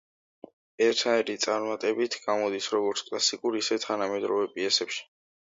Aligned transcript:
ერთნაირი 0.85 1.35
წარმატებით 1.43 2.17
გამოდის 2.23 2.71
როგორც 2.77 3.05
კლასიკურ, 3.11 3.59
ისე 3.61 3.79
თანამედროვე 3.87 4.51
პიესებში. 4.57 5.07